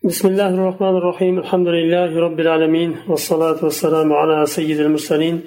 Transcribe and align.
بسم 0.00 0.27
الله 0.27 0.49
الرحمن 0.49 0.95
الرحيم 0.97 1.39
الحمد 1.39 1.67
لله 1.67 2.19
رب 2.19 2.39
العالمين 2.39 2.95
والصلاة 3.07 3.63
والسلام 3.63 4.13
على 4.13 4.45
سيد 4.45 4.79
المرسلين 4.79 5.41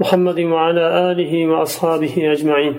محمد 0.00 0.38
وعلى 0.40 1.10
آله 1.10 1.46
وأصحابه 1.46 2.14
أجمعين 2.32 2.74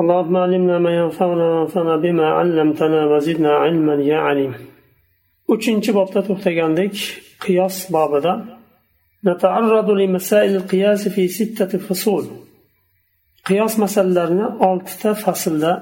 اللهم 0.00 0.36
علمنا 0.36 0.78
ما 0.78 0.92
ينفعنا 1.00 1.44
وانفعنا 1.54 1.96
بما 1.96 2.26
علمتنا 2.38 3.06
وزدنا 3.06 3.52
علما 3.52 3.94
يا 3.94 4.16
عليم 4.16 4.52
uchinchi 5.54 5.90
bobda 5.98 6.20
to'xtagandek 6.28 6.94
qiyos 7.44 7.76
bobida 7.94 8.32
نتعرض 9.24 9.90
لمسائل 9.90 10.56
القياس 10.56 11.08
في 11.08 11.28
ستة 11.28 11.78
فصول 11.78 12.24
qiyos 13.48 13.78
masalalarini 13.78 14.46
oltita 14.68 15.14
faslda 15.14 15.72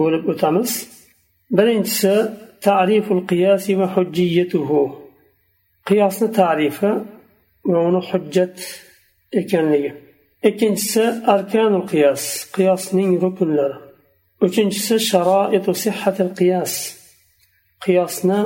bo'lib 0.00 0.22
o'tamiz 0.32 0.70
birinchisi 1.56 2.12
tariful 2.67 3.21
qiyasi 3.31 3.71
va 3.79 3.87
hujjiyatuhu 3.95 4.81
qiyosni 5.87 6.27
tarifi 6.39 6.91
va 7.71 7.79
uni 7.89 8.01
hujjat 8.09 8.55
ekanligi 9.41 9.91
ikkinchisi 10.49 11.03
arkanul 11.33 11.85
qiyos 11.91 12.23
qiyosning 12.55 13.11
rukunlari 13.23 13.77
uchinchisi 14.45 14.95
sharoitu 15.09 15.71
sihhatil 15.83 16.31
qiyos 16.39 16.73
qiyosni 17.83 18.39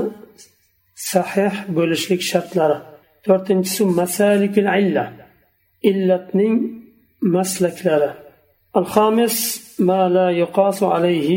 sahih 1.12 1.54
bo'lishlik 1.78 2.22
shartlari 2.32 2.78
to'rtinchisi 3.26 3.84
masalikul 4.00 4.70
illa 4.82 5.06
illatning 5.90 6.56
maslaklari 7.36 8.12
الخامس 8.82 9.38
ما 9.80 10.10
لا 10.10 10.30
يقاس 10.30 10.84
عليه 10.84 11.30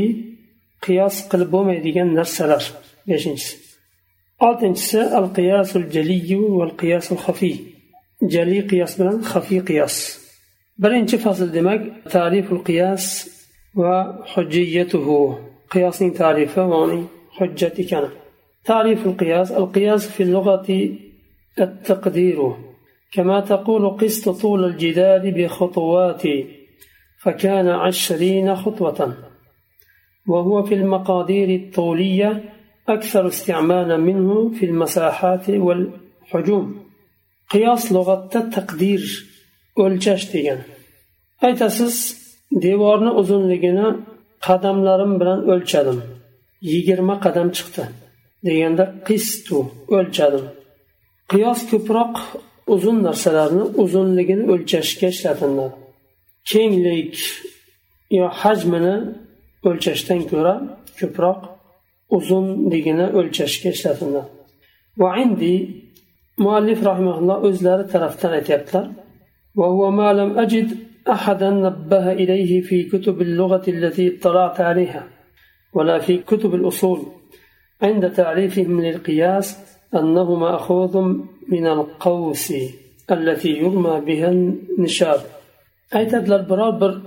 قياس 0.85 1.15
قلب 1.31 1.49
bo'lmaydigan 1.53 2.09
narsalar 2.19 2.63
beshinchisi 3.07 3.55
oltinchisi 4.47 5.01
al 5.19 5.27
qiyosul 5.37 5.85
jaliyu 5.95 6.41
val 6.59 6.73
qiyosul 6.81 7.19
xafiy 7.25 7.55
jali 8.33 8.59
qiyos 8.71 8.91
bilan 8.99 9.17
xafiy 9.31 9.61
qiyos 9.69 9.95
birinchi 10.81 11.17
fasl 11.23 11.47
demak 11.57 11.81
tariful 12.15 12.61
qiyos 12.67 13.05
va 13.81 13.95
hujjiyatuhu 14.31 15.17
qiyosning 15.73 16.11
tarifi 16.21 16.61
va 16.71 16.77
uning 16.85 17.05
hujjat 17.37 17.75
ekani 17.83 18.11
تعريف 18.65 19.05
القياس 19.05 19.51
القياس 19.51 20.09
في 20.09 20.23
اللغة 20.23 20.89
التقدير 21.59 22.53
كما 23.13 23.39
تقول 23.39 23.89
قسط 23.89 24.29
طول 24.41 24.65
الجدار 24.65 25.31
بخطوات 25.37 26.23
فكان 27.23 27.67
عشرين 27.67 28.55
خطوة 28.55 29.17
وهو 30.26 30.62
في 30.62 30.74
المقادير 30.74 31.48
الطولية 31.60 32.44
أكثر 32.88 33.26
استعمالا 33.26 33.96
منه 33.96 34.50
في 34.50 34.66
المساحات 34.66 35.50
والحجوم 35.50 36.84
قياس 37.50 37.92
لغة 37.92 38.30
التقدير 38.34 39.30
o'lchash 39.76 40.24
degan 40.32 40.60
aytasiz 41.46 41.94
devorni 42.64 43.10
uzunligini 43.20 43.86
qadamlarim 44.46 45.12
bilan 45.20 45.40
o'lchadim 45.52 45.98
yigirma 46.72 47.16
qadam 47.24 47.48
chiqdi 47.56 47.84
deganda 48.46 48.84
qistu 49.08 49.58
o'lchadim 49.96 50.44
qiyos 51.32 51.60
ko'proq 51.70 52.14
uzun 52.74 52.96
narsalarni 53.06 53.64
uzunligini 53.82 54.44
o'lchashga 54.52 55.06
ishlatiladi 55.14 55.76
kenglik 56.50 57.16
yo 58.18 58.26
hajmini 58.40 58.96
o'lchashdan 59.67 60.21
ko'ra 60.31 60.55
ko'proq 60.99 61.39
uzunligini 62.17 63.07
o'lchashga 63.19 63.69
ishlatilgan 63.75 64.27
va 65.01 65.09
indi 65.23 65.55
muallif 66.43 66.79
rahimaulloh 66.89 67.37
o'zlari 67.47 67.85
tarafdan 67.93 68.31
aytyaptilar 68.39 68.85
أحدا 71.09 71.49
نبه 71.49 72.11
إليه 72.11 72.61
في 72.61 72.83
كتب 72.83 73.21
اللغة 73.21 73.65
التي 73.67 74.17
اطلعت 74.17 74.61
عليها 74.61 75.07
ولا 75.73 75.99
في 75.99 76.17
كتب 76.17 76.55
الأصول 76.55 76.99
عند 77.81 78.11
تعريفهم 78.11 78.81
للقياس 78.81 79.57
أنه 79.95 80.35
مأخوذ 80.35 80.97
من 81.47 81.67
القوس 81.67 82.53
التي 83.11 83.49
يرمى 83.49 84.01
بها 84.07 84.29
النشاب 84.29 85.19
أي 85.95 86.05
تدل 86.05 86.33
البرابر 86.33 87.01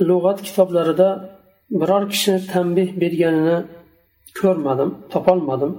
لغة 0.00 0.32
كتاب 0.32 0.72
لرداء 0.72 1.33
biror 1.79 2.03
kishini 2.11 2.39
tanbeh 2.53 2.89
berganini 3.01 3.57
ko'rmadim 4.39 4.89
topolmadim 5.13 5.71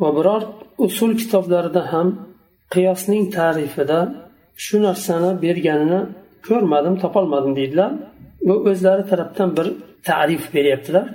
va 0.00 0.08
biror 0.18 0.42
usul 0.86 1.12
kitoblarida 1.20 1.82
ham 1.92 2.08
qiyosning 2.74 3.24
tarifida 3.38 3.98
shu 4.64 4.76
narsani 4.86 5.30
berganini 5.44 6.00
ko'rmadim 6.48 6.94
topolmadim 7.02 7.52
deydilar 7.58 7.90
bu 8.46 8.54
o'zlari 8.70 9.04
tarafdan 9.10 9.50
bir 9.56 9.66
tarif 10.08 10.42
beryaptilar 10.54 11.06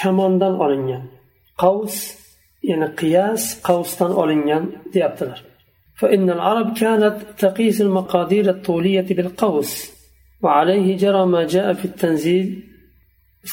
kamondan 0.00 0.54
olingan 0.64 1.02
qavs 1.62 1.96
ya'ni 2.70 2.88
qiyas 3.00 3.42
qavsdan 3.68 4.12
olingan 4.22 4.64
deyaptilar 4.94 5.40
فإن 6.00 6.30
العرب 6.30 6.68
كانت 6.82 7.16
تقيس 7.38 7.80
المقادير 7.86 8.50
الطولية 8.50 9.08
بالقوس 9.16 9.72
وعليه 10.42 10.96
جرى 11.02 11.22
ما 11.26 11.42
جاء 11.54 11.72
في 11.72 11.84
التنزيل 11.84 12.46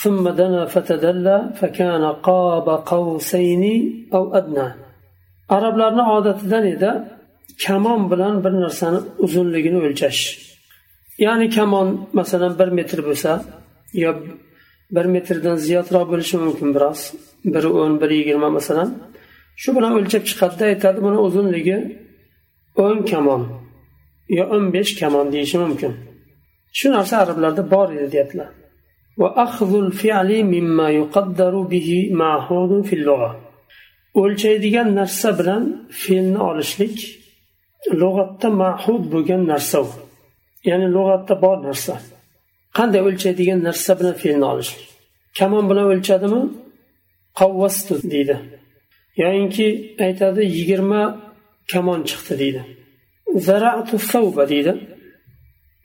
ثم 0.01 0.29
دنا 0.29 0.65
فتدلى 0.65 1.37
فكان 1.59 2.03
قاب 2.27 2.67
قوسين 2.69 3.63
أو 4.13 4.23
أدنى 4.39 4.87
arablarni 5.49 6.01
odatidan 6.01 6.65
edi 6.67 6.91
kamon 7.65 8.11
bilan 8.11 8.43
bir 8.43 8.53
narsani 8.63 8.99
uzunligini 9.25 9.79
o'lchash 9.85 10.21
ya'ni 11.25 11.47
kamon 11.57 11.87
masalan 12.19 12.53
bir 12.59 12.69
metr 12.77 12.99
bo'lsa 13.07 13.31
yo 14.03 14.11
bir 14.95 15.05
metrdan 15.15 15.55
ziyodroq 15.65 16.05
bo'lishi 16.11 16.37
mumkin 16.45 16.69
biroz 16.75 16.99
bir 17.53 17.63
o'n 17.81 17.93
bir 18.01 18.09
yigirma 18.19 18.49
masalan 18.57 18.89
shu 19.61 19.69
bilan 19.77 19.93
o'lchab 19.99 20.23
chiqadida 20.29 20.65
aytadi 20.71 20.99
buni 21.05 21.19
uzunligi 21.27 21.77
o'n 22.85 22.97
kamon 23.11 23.43
yo 24.37 24.43
o'n 24.55 24.65
besh 24.75 24.91
kamon 25.01 25.25
deyishi 25.33 25.57
mumkin 25.63 25.93
Shu 26.78 26.86
narsa 26.96 27.14
arablarda 27.22 27.62
bor 27.74 27.88
edi 27.96 28.08
deyaptilar. 28.14 28.50
O'lchaydigan 34.20 34.88
narsa 35.00 35.28
bilan 35.38 35.62
fe'lni 36.02 36.40
olishlik 36.50 36.96
lug'atda 38.00 38.48
mahud 38.62 39.02
bo'lgan 39.12 39.42
narsa 39.52 39.78
u. 39.86 39.88
Ya'ni 40.68 40.88
lug'atda 40.96 41.34
bor 41.44 41.58
narsa. 41.68 41.94
Qanday 42.76 43.00
o'lchaydigan 43.08 43.60
narsa 43.68 43.92
bilan 43.98 44.14
fe'lni 44.22 44.46
olishlik? 44.52 44.88
Kamon 45.38 45.64
bilan 45.70 45.86
o'lchadimi? 45.92 46.42
Qavvastu 47.38 47.94
deydi. 48.12 48.36
Yoyinki 49.22 49.66
aytadi 50.06 50.42
yigirma 50.56 51.02
kamon 51.72 52.00
chiqdi 52.08 52.34
deydi. 52.42 52.62
Zaratu 53.46 53.96
savba 54.10 54.44
deydi. 54.52 54.72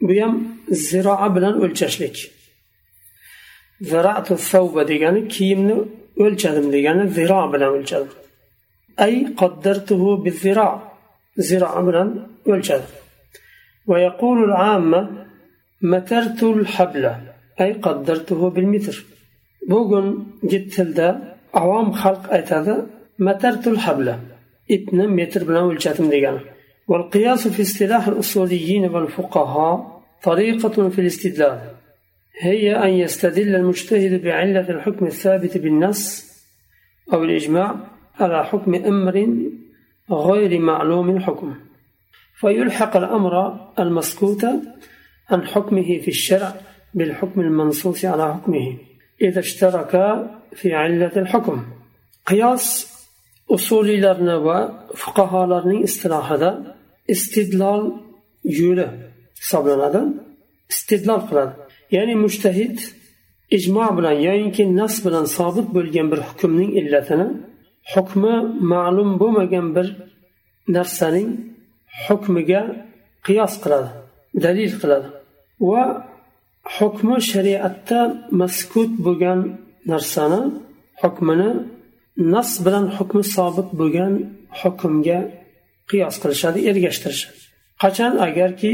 Bu 0.07 0.13
ham 0.21 0.33
ziroa 0.71 1.35
bilan 1.35 1.55
o'lchashlik 1.63 2.17
zaratu 3.81 4.37
savba 4.37 4.87
degani 4.87 5.27
kiyimni 5.27 5.75
o'lchadim 6.23 6.67
degani 6.75 7.03
ziro 7.17 7.53
bilan 7.53 7.71
o'lchadim 7.77 8.13
ay 9.05 9.13
qaddartuhu 9.39 10.11
biziro 10.25 10.69
ziro 11.47 11.69
bilan 11.87 12.09
o'lchadim 12.53 12.93
ويقول 13.91 14.37
العامة 14.43 15.01
مترت 15.81 16.43
الحبل 16.43 17.05
أي 17.61 17.73
قدرته 17.73 18.49
بالمتر. 18.49 19.05
بوغن 19.69 20.25
جت 20.43 20.75
عوام 21.53 21.91
خلق 21.91 22.33
أيتادا 22.33 22.87
مترت 23.19 23.67
الحبل 23.67 24.15
ابن 24.71 25.07
متر 25.07 25.43
بلا 25.43 25.59
والجاتم 25.59 26.09
ديغانا 26.09 26.41
والقياس 26.87 27.47
في 27.47 27.61
اصطلاح 27.61 28.07
الأصوليين 28.07 28.85
والفقهاء 28.85 29.96
طريقة 30.23 30.89
في 30.89 31.01
الاستدلال. 31.01 31.59
هي 32.39 32.75
أن 32.75 32.89
يستدل 32.89 33.55
المجتهد 33.55 34.23
بعلة 34.23 34.69
الحكم 34.69 35.05
الثابت 35.05 35.57
بالنص 35.57 36.27
أو 37.13 37.23
الإجماع 37.23 37.75
على 38.19 38.45
حكم 38.45 38.75
أمر 38.75 39.27
غير 40.11 40.59
معلوم 40.59 41.09
الحكم. 41.09 41.55
فيلحق 42.39 42.97
الأمر 42.97 43.33
المسكوت 43.79 44.45
عن 45.29 45.47
حكمه 45.47 45.99
في 45.99 46.07
الشرع 46.07 46.53
بالحكم 46.93 47.41
المنصوص 47.41 48.05
على 48.05 48.33
حكمه 48.33 48.77
إذا 49.21 49.39
اشتركا 49.39 50.39
في 50.55 50.73
علة 50.73 51.11
الحكم. 51.15 51.65
قياس 52.25 52.97
usuliylarni 53.55 54.35
va 54.47 54.59
fuqarolarning 55.01 55.81
istilohida 55.87 56.51
istidlol 57.13 57.83
yo'li 58.59 58.87
hisoblanadi 59.41 60.01
istidlol 60.73 61.21
qiladi. 61.29 61.53
Ya'ni 61.95 62.15
mushtahid 62.25 62.77
ijmo 63.57 63.87
bilan 63.97 64.17
yoyinki 64.27 64.63
nas 64.79 64.95
bilan 65.05 65.25
sobit 65.37 65.67
bo'lgan 65.75 66.07
bir 66.11 66.19
hukmning 66.27 66.71
illatini 66.79 67.27
hukmi 67.93 68.35
ma'lum 68.73 69.09
bo'lmagan 69.21 69.67
bir 69.75 69.87
narsaning 70.75 71.29
hukmiga 72.05 72.61
qiyos 73.25 73.53
qiladi 73.63 73.89
dalil 74.43 74.71
qiladi. 74.81 75.07
Va 75.69 75.83
hukmi 76.77 77.17
shariatda 77.31 77.99
maskut 78.41 78.91
bo'lgan 79.05 79.39
narsani 79.91 80.41
hukmini 81.01 81.51
nas 82.33 82.51
bilan 82.65 82.85
hukmi 82.97 83.23
sobit 83.35 83.69
bo'lgan 83.79 84.13
hukmga 84.59 85.19
qiyos 85.89 86.15
qilishadi 86.21 86.59
ergashtirishadi. 86.69 87.39
Qachon? 87.83 88.11
Agarki 88.27 88.71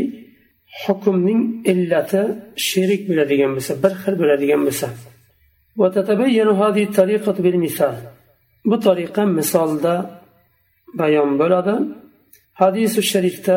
hukmning 0.82 1.42
illati 1.72 2.22
sherik 2.68 3.02
bo'ladigan 3.10 3.52
bo'lsa 3.56 3.74
bir 3.84 3.94
xil 4.02 4.16
bo'ladigan 4.22 4.62
bo'lsa. 4.68 4.88
Bu 8.70 8.76
tariqa 8.88 9.24
misolda 9.38 9.96
bayon 11.00 11.32
bo'ladi. 11.42 11.76
Hadisi 12.62 13.00
sharifda 13.12 13.56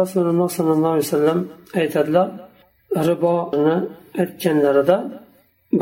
rasululloh 0.00 0.48
sollallohu 0.58 0.94
alayhi 0.96 1.08
vasallam 1.08 1.40
aytadilar 1.80 2.28
riboni 3.08 3.76
aytganlarida 4.22 4.96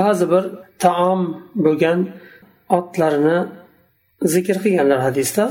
ba'zi 0.01 0.25
bir 0.33 0.45
taom 0.85 1.21
bo'lgan 1.65 1.99
otlarni 2.79 3.39
zikr 4.35 4.57
qilganlar 4.65 5.01
hadisda 5.07 5.45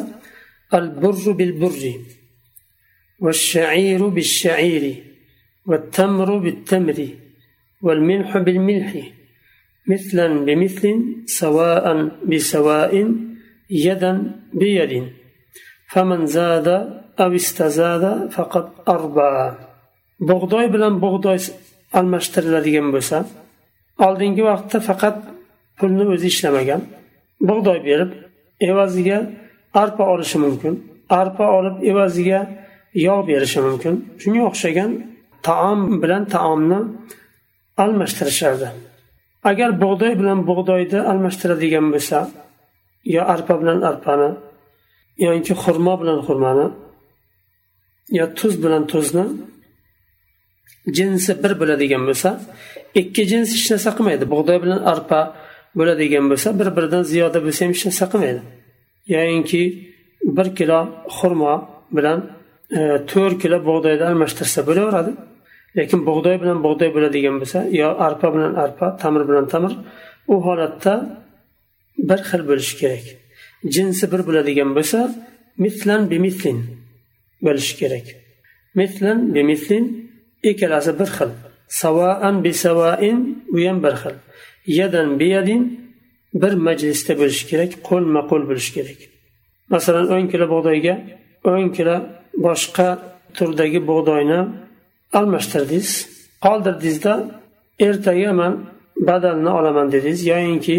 al 0.77 0.85
burru 1.01 1.31
bil 1.39 1.53
burri. 1.61 1.93
والشعير 3.22 4.00
بالشعير 4.08 4.84
والتمر 5.66 6.38
بالتمر 6.38 7.08
والملح 7.82 8.38
بالملح 8.38 8.92
مثلا 9.92 10.28
بمثل 10.46 10.84
سواء 11.26 11.84
بسواء 12.30 12.92
يدا 13.70 14.12
بيد 14.60 14.92
فمن 15.92 16.26
زاد 16.26 16.68
أو 17.20 17.34
استزاد 17.34 18.30
فقد 18.30 18.66
أربى 18.88 19.34
bug'doy 20.20 20.66
bilan 20.74 20.94
bug'doy 21.04 21.38
almashtiriladigan 21.98 22.88
bo'lsa 22.94 23.18
oldingi 24.06 24.42
vaqtda 24.50 24.78
faqat 24.88 25.16
pulni 25.78 26.04
o'zi 26.14 26.26
ishlamagan 26.32 26.82
bug'doy 27.48 27.78
berib 27.88 28.10
evaziga 28.70 29.18
arpa 29.82 30.04
olishi 30.12 30.38
mumkin 30.44 30.74
arpa 31.20 31.44
olib 31.58 31.76
evaziga 31.90 32.40
yog' 33.07 33.23
berishi 33.29 33.59
mumkin. 33.67 33.93
Shunga 34.21 34.41
o'xshagan 34.49 34.91
taom 35.47 35.79
bilan 36.03 36.23
taomni 36.35 36.79
almashtirishardi. 37.83 38.67
Agar 39.49 39.69
bug'doy 39.83 40.13
bilan 40.21 40.39
bug'doyni 40.49 40.99
almashtiradigan 41.11 41.85
bo'lsa 41.93 42.17
yo 43.15 43.21
arpa 43.33 43.53
bilan 43.61 43.79
arpani 43.89 44.29
yoki 45.25 45.53
xurmo 45.63 45.93
bilan 46.01 46.19
xurmoni 46.27 46.67
yo 48.17 48.25
tuz 48.39 48.53
bilan 48.63 48.83
tuzni 48.91 49.25
jinsi 50.97 51.31
bir 51.43 51.53
bo'ladigan 51.61 52.03
bo'lsa 52.09 52.29
ikki 53.01 53.23
jins 53.31 53.49
hech 53.55 53.67
narsa 53.71 53.89
qilmaydi. 53.97 54.25
Bug'doy 54.33 54.57
bilan 54.63 54.81
arpa 54.93 55.19
bo'ladigan 55.77 56.25
bo'lsa 56.31 56.49
bir 56.59 56.67
biridan 56.75 57.03
ziyoda 57.11 57.39
bo'lsa 57.45 57.59
ham 57.65 57.71
hech 57.75 57.83
narsa 57.87 58.05
qilmaydi. 58.11 58.41
Yoyinki 59.15 59.61
bir 60.37 60.47
kilo 60.57 60.79
xurmo 61.17 61.55
bilan 61.97 62.19
E, 62.77 62.81
to'rt 63.11 63.35
kilo 63.41 63.57
bug'doyni 63.69 64.03
almashtirsa 64.09 64.59
bo'laveradi. 64.69 65.11
Lekin 65.77 65.99
bug'doy 66.09 66.35
bilan 66.41 66.57
bug'doy 66.65 66.89
bo'ladigan 66.95 67.35
bo'lsa 67.41 67.59
yo 67.81 67.87
arpa 68.07 68.27
bilan 68.35 68.53
arpa 68.63 68.85
tamir 69.01 69.23
bilan 69.29 69.45
tamir 69.53 69.73
u 70.33 70.35
holatda 70.45 70.93
bir 72.09 72.19
xil 72.29 72.41
bo'lishi 72.49 72.75
kerak. 72.81 73.05
Jinsi 73.75 74.03
bir 74.11 74.21
bo'ladigan 74.27 74.69
bo'lsa 74.77 74.99
mislan 75.63 76.01
bimitlin 76.11 76.59
bo'lishi 77.45 77.73
kerak. 77.81 78.05
Mislan 78.79 79.19
bimitlin 79.35 79.83
ikkalasi 80.49 80.91
bir 80.99 81.09
xil. 81.17 81.31
Savaan 81.81 82.35
bisavain 82.45 83.19
u 83.55 83.57
ham 83.67 83.77
bir 83.85 83.95
xil. 84.01 84.15
Yadan 84.79 85.09
biyadin 85.21 85.61
bir 86.41 86.53
majlisda 86.67 87.13
bo'lishi 87.21 87.45
kerak 87.51 87.71
qo'lma 87.89 88.21
qo'l 88.29 88.43
bo'lishi 88.49 88.71
kerak. 88.77 88.99
Masalan 89.73 90.05
o'n 90.15 90.25
kilo 90.31 90.45
bug'doyga 90.53 90.95
o'n 91.51 91.67
kilo 91.77 91.95
boshqa 92.45 92.87
turdagi 93.37 93.79
bug'doyni 93.89 94.39
almashtirdingiz 95.13 95.89
qoldirdingizda 96.45 97.13
ertaga 97.79 98.33
man 98.33 98.53
badalni 98.97 99.49
olaman 99.49 99.91
dedingiz. 99.91 100.25
Yoyinki 100.25 100.77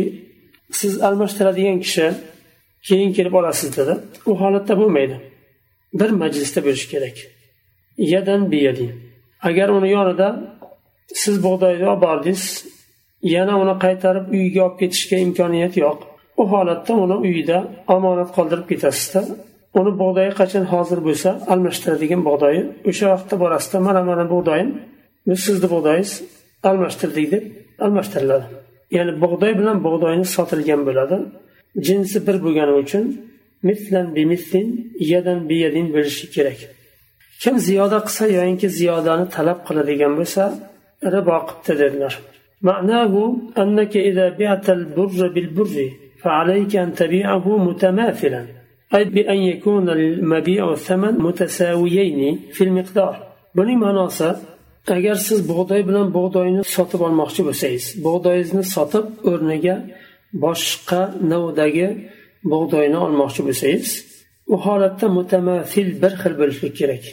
siz 0.70 1.02
almashtiradigan 1.02 1.78
kishi 1.80 2.06
keyin 2.82 3.12
kelib 3.12 3.32
olasiz 3.32 3.76
dedi. 3.76 3.94
U 4.26 4.40
holatda 4.40 4.78
bo'lmaydi. 4.80 5.16
Bir 6.00 6.10
majlisda 6.10 6.60
bo'lishi 6.66 6.88
kerak. 6.90 7.16
Yadan 7.98 8.52
biyadin. 8.52 8.92
Agar 9.42 9.68
uni 9.68 9.90
yonida 9.90 10.28
siz 11.14 11.44
bug'doyni 11.44 11.86
olib 11.88 12.02
bordingiz 12.02 12.44
yana 13.22 13.54
uni 13.62 13.74
qaytarib 13.84 14.26
uyiga 14.34 14.60
olib 14.66 14.78
ketishga 14.80 15.16
imkoniyat 15.26 15.76
yo'q. 15.84 15.98
U 16.40 16.42
holatda 16.52 16.92
uni 17.04 17.16
uyida 17.26 17.58
omonat 17.96 18.30
qoldirib 18.36 18.66
ketasizda 18.72 19.20
uni 19.79 19.91
bug'doyi 20.01 20.31
qachon 20.39 20.63
hozir 20.73 20.99
bo'lsa 21.07 21.29
almashtiradigan 21.53 22.21
bug'doyi 22.29 22.61
o'sha 22.89 23.05
vaqtda 23.13 23.35
borasizda 23.43 23.77
mana 23.87 24.01
mana 24.09 24.25
bug'doyim 24.33 24.69
bu 25.29 25.35
sizni 25.45 25.67
bug'doyingiz 25.73 26.13
almashtirdik 26.69 27.27
deb 27.33 27.43
almashtiriladi 27.85 28.45
ya'ni 28.97 29.13
bug'doy 29.23 29.51
bilan 29.59 29.77
bug'doyni 29.87 30.25
sotilgan 30.35 30.81
bo'ladi 30.87 31.17
jinsi 31.87 32.17
bir 32.27 32.35
bo'lgani 32.45 32.73
uchun 32.83 33.03
mislan 33.69 34.07
bimislin 34.17 34.67
yadan 35.13 35.39
biyadin 35.49 35.87
bo'lishi 35.95 36.25
kerak 36.35 36.59
kim 37.43 37.55
ziyoda 37.67 37.99
qilsa 38.07 38.25
yoyinki 38.37 38.67
ziyodani 38.79 39.25
talab 39.35 39.59
qiladigan 39.67 40.13
bo'lsa 40.19 40.43
ribo 41.15 41.37
qilibdi 41.47 41.73
dedilar 41.83 42.15
معناه 42.69 43.13
أنك 43.57 43.93
إذا 43.97 44.25
بعت 44.39 44.69
البر 44.77 45.27
بالبر 45.35 45.75
فعليك 46.23 46.75
أن 46.75 46.93
تبيعه 46.93 47.45
متماثلا 47.67 48.45
أي 48.95 49.03
بأن 49.03 49.37
يكون 49.37 49.89
المبيع 49.89 50.63
والثمن 50.63 51.13
متساويين 51.25 52.39
في 52.53 52.63
المقدار 52.63 53.29
buning 53.57 53.79
ma'nosi 53.85 54.29
agar 54.97 55.17
siz 55.27 55.39
bug'doy 55.51 55.81
bilan 55.89 56.07
bug'doyni 56.17 56.63
sotib 56.75 57.01
olmoqchi 57.07 57.41
bo'lsangiz 57.47 57.85
bug'doyingizni 58.05 58.63
sotib 58.75 59.05
o'rniga 59.29 59.75
boshqa 60.43 61.01
navdagi 61.31 61.87
bug'doyni 62.51 62.97
olmoqchi 63.05 63.41
bo'lsangiz 63.47 63.89
u 64.53 64.55
holatda 64.65 65.07
mutamasil 65.17 65.87
bir 66.01 66.13
xil 66.21 66.33
bo'lishi 66.41 66.69
kerak 66.79 67.03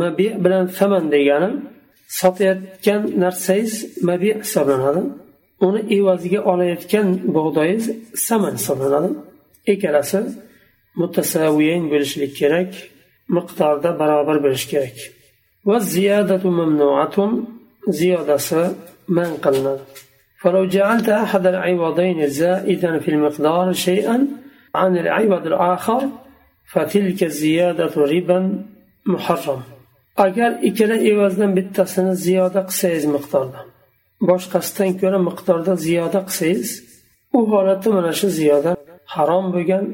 mabi 0.00 0.26
bilan 0.44 0.64
saman 0.78 1.04
degani 1.14 1.50
sotayotgan 2.20 3.00
narsangiz 3.22 3.74
mabi 4.08 4.30
hisoblanadi 4.44 5.02
uni 5.66 5.80
evaziga 5.96 6.40
olayotgan 6.52 7.06
bug'doyingiz 7.36 7.86
saman 8.28 8.54
hisoblanadi 8.58 9.10
ikkalasi 9.72 10.18
mutasaviyayn 11.00 11.84
bo'lishlik 11.92 12.32
kerak 12.40 12.70
miqdorda 13.36 13.90
barobar 14.00 14.36
bo'lishi 14.44 14.66
kerak 14.72 14.96
va 15.68 15.76
ziyadatu 15.94 16.48
mamnuatun 16.60 17.30
ziyodasi 17.98 18.60
man 19.16 19.30
qilinadi 19.44 19.84
فلو 20.44 20.64
جعلت 20.76 21.08
أحد 21.24 21.44
العوضين 21.52 22.18
زائدا 22.40 22.98
في 22.98 23.08
المقدار 23.14 23.66
شيئا 23.72 24.16
عن 24.74 24.92
العوض 24.96 25.46
الآخر 25.52 26.02
فتلك 26.72 27.20
الزيادة 27.30 27.94
ربا 27.96 28.38
محرم 29.06 29.62
agar 30.16 30.50
ikkala 30.62 30.96
evazdan 31.10 31.56
bittasini 31.56 32.14
ziyoda 32.24 32.60
qilsangiz 32.68 33.04
miqdorda 33.14 33.60
boshqasidan 34.28 34.90
ko'ra 35.00 35.18
miqdorda 35.28 35.72
ziyoda 35.86 36.20
qilsangiz 36.28 36.70
u 37.36 37.40
holatda 37.52 37.88
mana 37.96 38.12
shu 38.20 38.28
ziyoda 38.38 38.72
harom 39.14 39.46
bo'lgan 39.54 39.84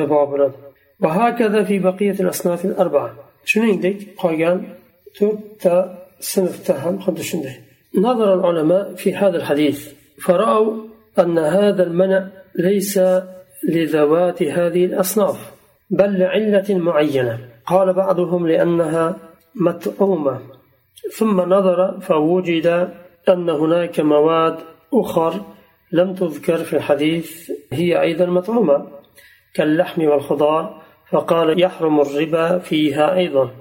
ribo 0.00 0.20
bo'ladi 0.30 0.56
shuningdek 3.50 3.98
qolgan 4.22 4.58
to'rtta 5.18 5.74
sinfda 6.32 6.74
ham 6.82 6.94
xuddi 7.04 7.24
shunday 7.30 7.56
نظر 7.98 8.34
العلماء 8.34 8.94
في 8.94 9.14
هذا 9.14 9.36
الحديث. 9.36 9.92
فرأوا 10.24 10.76
أن 11.18 11.38
هذا 11.38 11.82
المنع 11.82 12.26
ليس 12.58 13.00
لذوات 13.68 14.42
هذه 14.42 14.84
الأصناف 14.84 15.52
بل 15.90 16.18
لعلة 16.18 16.64
معينة. 16.70 17.38
قال 17.66 17.92
بعضهم 17.92 18.46
لأنها 18.46 19.16
مطعومة. 19.54 20.38
ثم 21.16 21.40
نظر 21.40 22.00
فوجد 22.00 22.66
أن 23.28 23.50
هناك 23.50 24.00
مواد 24.00 24.56
أخر 24.94 25.40
لم 25.92 26.14
تذكر 26.14 26.56
في 26.56 26.76
الحديث 26.76 27.50
هي 27.72 28.00
أيضا 28.00 28.26
مطعومة. 28.26 28.86
كاللحم 29.53 30.01
والخضار 30.03 30.81
فقال 31.11 31.61
يحرم 31.61 32.01
الربا 32.01 32.59
فيها 32.59 33.15
أيضا 33.15 33.51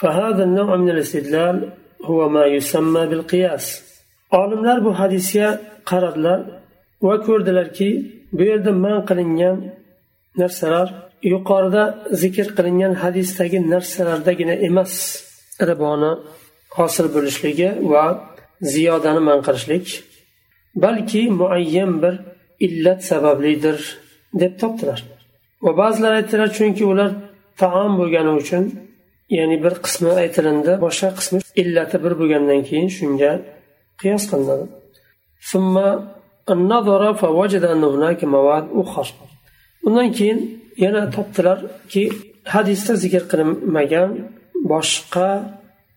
فهذا 0.00 0.44
النوع 0.44 0.76
من 0.76 0.90
الاستدلال 0.90 1.70
هو 2.04 2.28
ما 2.28 2.44
يسمى 2.46 3.06
بالقياس 3.06 3.88
olimlar 4.30 4.84
bu 4.84 4.98
hadisga 4.98 5.60
qaradilar 5.90 6.40
va 7.02 7.14
ko'rdilarki 7.26 7.88
bu 8.32 8.42
yerda 8.50 8.72
man 8.84 8.98
qilingan 9.08 9.56
narsalar 10.40 10.88
yuqorida 11.32 11.84
zikr 12.22 12.46
qilingan 12.56 12.94
hadisdagi 13.02 13.58
narsalardagina 13.72 14.54
emas 14.68 14.92
riboni 15.68 16.12
hosil 16.78 17.06
bo'lishligi 17.14 17.68
va 17.92 18.04
ziyodani 18.72 19.22
man 19.28 19.38
qilishlik 19.46 19.86
balki 20.84 21.22
muayyan 21.40 21.92
bir 22.02 22.14
illat 22.66 23.00
sabablidir 23.10 23.78
deb 24.40 24.52
topdilar 24.60 25.00
va 25.63 25.71
ba'zilar 25.81 26.11
aytdilar 26.19 26.49
chunki 26.57 26.83
ular 26.91 27.11
taom 27.61 27.91
bo'lgani 27.99 28.31
uchun 28.41 28.63
ya'ni 29.37 29.57
bir 29.63 29.73
qismi 29.85 30.11
aytilindi 30.23 30.71
boshqa 30.85 31.09
qismi 31.19 31.39
illati 31.61 31.97
bir 32.03 32.13
bo'lgandan 32.19 32.61
keyin 32.69 32.89
shunga 32.97 33.31
qiyos 34.01 34.23
qilinadi. 34.31 34.65
Undan 39.87 40.09
keyin 40.17 40.39
yana 40.83 41.01
topdilarki 41.15 42.03
hadisda 42.53 42.93
zikr 43.03 43.23
qilinmagan 43.31 44.09
boshqa 44.71 45.29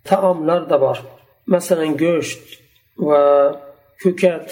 taomlar 0.09 0.61
da 0.71 0.77
bor. 0.85 0.99
Masalan 1.55 1.93
go'sht 2.03 2.43
va 3.09 3.23
ko'kat. 4.03 4.49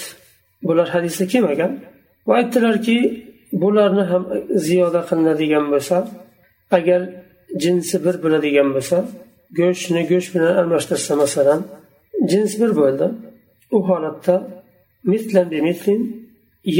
Bular 0.66 0.88
hadisda 0.94 1.25
kelmagan 1.33 1.73
va 2.26 2.33
aytdilarki 2.40 2.99
bularni 3.62 4.04
ham 4.11 4.23
ziyoda 4.66 5.00
qilinadigan 5.08 5.66
bo'lsa 5.73 5.96
agar 6.78 7.00
jinsi 7.62 7.96
bir 8.04 8.16
bo'ladigan 8.25 8.68
bo'lsa 8.76 8.96
go'shtni 9.58 10.02
go'sht 10.11 10.30
bilan 10.34 10.52
almashtirsa 10.61 11.12
masalan 11.23 11.61
jins 12.30 12.52
bir 12.61 12.70
bo'ldi 12.80 13.06
u 13.76 13.78
holatda 13.88 14.34
mitlan 15.12 15.49
mitlin 15.68 16.00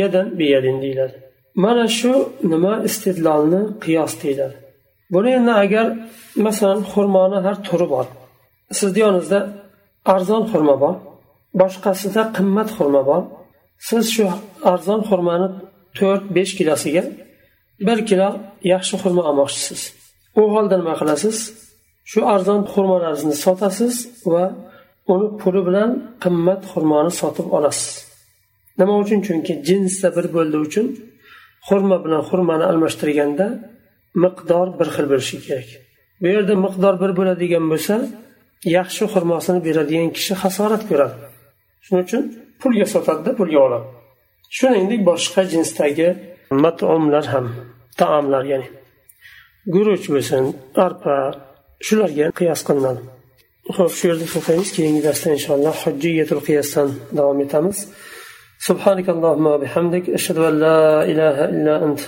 yadan 0.01 0.27
biyadin 0.39 0.77
deyiladi. 0.83 1.17
Mana 1.65 1.87
shu 1.99 2.13
nima 2.53 2.75
istidlolni 2.89 3.63
qiyos 3.85 4.13
deyiladi. 4.23 4.57
Buni 5.15 5.31
endi 5.39 5.53
agar 5.65 5.87
masalan 6.47 6.81
xurmoni 6.93 7.39
har 7.47 7.57
turi 7.67 7.87
bor 7.95 8.07
sizni 8.79 9.01
yoningizda 9.05 9.41
arzon 10.15 10.43
xurmo 10.51 10.75
bor 10.83 10.95
boshqasida 11.61 12.23
qimmat 12.37 12.69
xurmo 12.77 13.03
bor 13.11 13.23
siz 13.89 14.05
shu 14.15 14.25
arzon 14.73 15.01
xurmoni 15.09 15.49
to'rt 15.99 16.25
besh 16.37 16.53
kilosiga 16.59 17.03
bir 17.87 17.99
kilo 18.09 18.29
yaxshi 18.73 18.95
xurmo 19.03 19.23
olmoqchisiz. 19.31 19.81
U 20.41 20.43
holda 20.55 20.77
nima 20.81 20.95
qilasiz? 21.01 21.37
Shu 22.11 22.21
arzon 22.35 22.61
xurmolarni 22.73 23.35
sotasiz 23.45 23.95
va 24.33 24.45
uni 25.13 25.29
puli 25.41 25.61
bilan 25.69 25.91
qimmat 26.25 26.61
xurmoni 26.73 27.13
sotib 27.21 27.47
olasiz. 27.57 27.93
Nima 28.79 28.95
uchun? 29.03 29.19
Chunki 29.27 29.53
jinsda 29.69 30.09
bir 30.17 30.27
bo'ldi 30.37 30.57
uchun 30.67 30.87
xurma 31.69 31.97
bilan 32.05 32.23
xurmani 32.29 32.65
almashtirganda 32.71 33.47
miqdor 34.25 34.67
bir 34.79 34.89
xil 34.95 35.07
bo'lishi 35.13 35.37
kerak. 35.47 35.69
Bu 36.21 36.27
yerda 36.35 36.55
miqdor 36.65 36.95
bir 37.03 37.11
bo'ladigan 37.19 37.65
bo'lsa 37.73 37.95
yaxshi 38.79 39.05
xurmosini 39.13 39.61
beradigan 39.67 40.11
kishi 40.17 40.35
hasorat 40.43 40.83
ko'radi. 40.91 41.17
Shuning 41.85 42.05
uchun 42.07 42.23
pulga 42.61 42.87
sotadida 42.95 43.31
pulga 43.41 43.61
oladi. 43.67 43.87
shuningdek 44.58 45.02
boshqa 45.10 45.42
jinsdagi 45.52 46.10
matomlar 46.64 47.26
ham 47.34 47.46
taomlar 48.00 48.44
ya'ni 48.52 48.68
guruch 49.74 50.06
bo'lsin 50.14 50.44
arpa 50.86 51.16
shularga 51.88 52.26
qiyos 52.40 52.62
qilinadi 52.68 53.02
ho'p 53.78 53.92
shu 53.98 54.04
yerda 54.10 54.26
to'xtaymiz 54.34 54.70
keyingi 54.76 55.02
darsda 55.08 55.30
inshaalloh 55.38 55.76
hujjiyatul 55.84 56.42
qiyosdan 56.48 56.88
davom 57.18 57.40
etamiz 57.46 57.80
سبحانك 58.70 59.08
اللهم 59.16 59.46
وبحمدك 59.54 60.06
أشهد 60.10 60.38
أن 60.50 60.56
لا 60.60 61.04
إله 61.12 61.38
إلا 61.54 61.76
أنت 61.86 62.02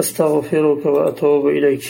أستغفرك 0.00 0.82
وأتوب 0.86 1.44
إليك 1.56 1.84